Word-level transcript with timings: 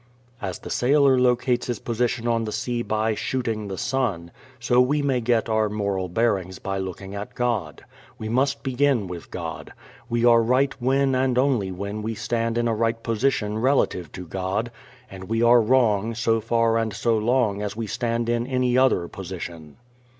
As 0.41 0.57
the 0.57 0.71
sailor 0.71 1.19
locates 1.19 1.67
his 1.67 1.77
position 1.77 2.27
on 2.27 2.45
the 2.45 2.51
sea 2.51 2.81
by 2.81 3.13
"shooting" 3.13 3.67
the 3.67 3.77
sun, 3.77 4.31
so 4.59 4.81
we 4.81 5.03
may 5.03 5.21
get 5.21 5.47
our 5.47 5.69
moral 5.69 6.09
bearings 6.09 6.57
by 6.57 6.79
looking 6.79 7.13
at 7.13 7.35
God. 7.35 7.83
We 8.17 8.27
must 8.27 8.63
begin 8.63 9.05
with 9.05 9.29
God. 9.29 9.73
We 10.09 10.25
are 10.25 10.41
right 10.41 10.73
when 10.81 11.13
and 11.13 11.37
only 11.37 11.71
when 11.71 12.01
we 12.01 12.15
stand 12.15 12.57
in 12.57 12.67
a 12.67 12.73
right 12.73 13.03
position 13.03 13.59
relative 13.59 14.11
to 14.13 14.25
God, 14.25 14.71
and 15.11 15.25
we 15.25 15.43
are 15.43 15.61
wrong 15.61 16.15
so 16.15 16.41
far 16.41 16.79
and 16.79 16.91
so 16.93 17.15
long 17.15 17.61
as 17.61 17.75
we 17.75 17.85
stand 17.85 18.27
in 18.27 18.47
any 18.47 18.75
other 18.75 19.07
position. 19.07 19.77